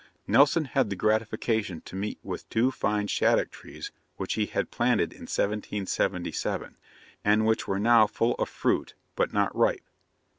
[0.25, 5.13] Nelson had the gratification to meet with two fine shaddock trees which he had planted
[5.13, 6.75] in 1777,
[7.23, 9.85] and which were now full of fruit, but not ripe.